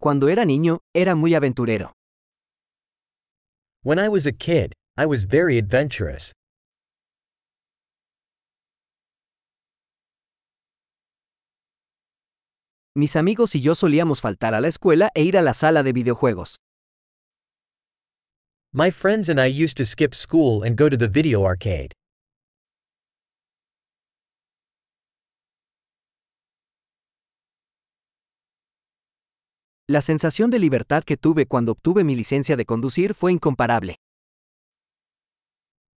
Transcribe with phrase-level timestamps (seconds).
[0.00, 1.92] Cuando era niño, era muy aventurero.
[3.82, 6.32] When I was a kid, I was very adventurous.
[12.96, 15.92] Mis amigos y yo solíamos faltar a la escuela e ir a la sala de
[15.92, 16.56] videojuegos.
[18.72, 21.92] My friends and I used to skip school and go to the video arcade.
[29.90, 33.96] La sensación de libertad que tuve cuando obtuve mi licencia de conducir fue incomparable.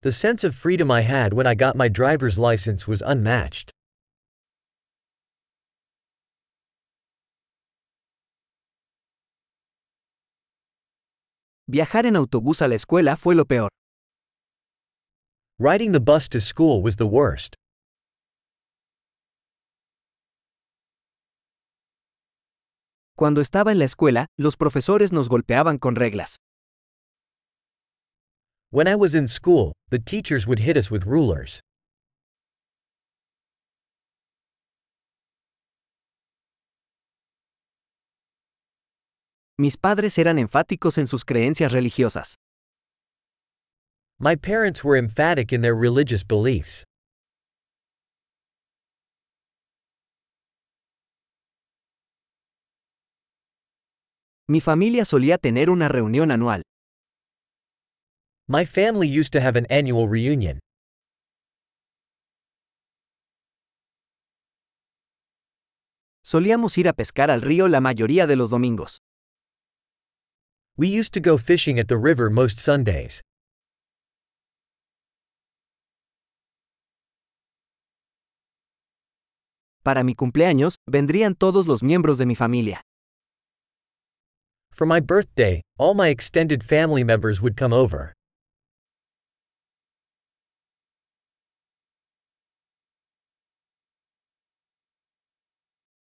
[0.00, 3.72] The sense of freedom I had when I got my driver's license was unmatched.
[11.68, 13.68] Viajar en autobús a la escuela fue lo peor.
[15.58, 17.54] Riding the bus to school was the worst.
[23.16, 26.38] Cuando estaba en la escuela, los profesores nos golpeaban con reglas.
[28.72, 31.60] When I was in school, the teachers would hit us with rulers.
[39.56, 42.34] Mis padres eran enfáticos en sus creencias religiosas.
[44.18, 46.82] My parents were emphatic in their religious beliefs.
[54.46, 56.62] Mi familia solía tener una reunión anual.
[58.46, 60.58] My family used to have an annual reunion.
[66.22, 68.98] Solíamos ir a pescar al río la mayoría de los domingos.
[70.76, 73.22] We used to go fishing at the river most Sundays.
[79.82, 82.82] Para mi cumpleaños, vendrían todos los miembros de mi familia.
[84.74, 88.12] For my birthday, all my extended family members would come over.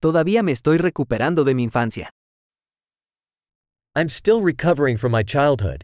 [0.02, 2.10] Todavía me estoy recuperando de mi infancia.
[3.96, 5.82] I'm still recovering from my childhood.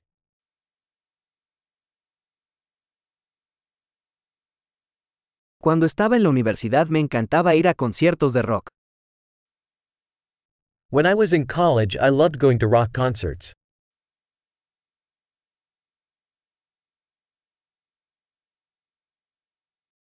[5.58, 8.73] Cuando estaba en la universidad me encantaba ir a conciertos de rock.
[10.94, 13.52] When I was in college, I loved going to rock concerts.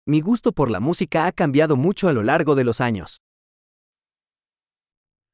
[0.06, 3.16] Mi gusto por la música ha cambiado mucho a lo largo de los años.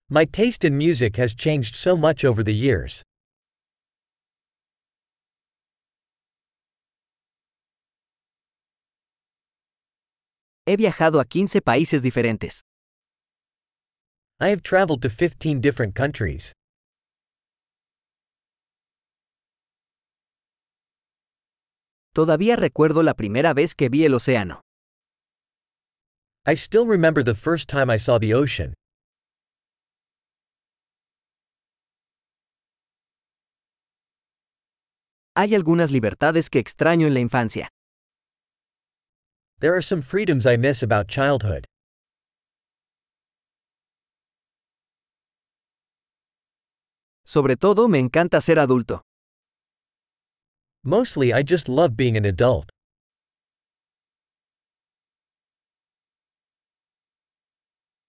[0.08, 3.02] My taste in music has changed so much over the years.
[10.64, 12.62] He viajado a 15 países diferentes.
[14.42, 16.50] I have traveled to 15 different countries.
[22.12, 24.60] Todavía recuerdo la primera vez que vi el océano.
[26.44, 28.74] I still remember the first time I saw the ocean.
[35.36, 37.68] Hay algunas libertades que extraño en la infancia.
[39.60, 41.64] There are some freedoms I miss about childhood.
[47.34, 49.00] Sobre todo me encanta ser adulto.
[50.84, 52.71] Mostly I just love being an adult.